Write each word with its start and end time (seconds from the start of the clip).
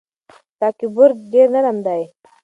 دا 0.59 0.67
کیبورد 0.77 1.17
ډېر 1.33 1.47
نرم 1.55 1.77
دی. 1.85 2.01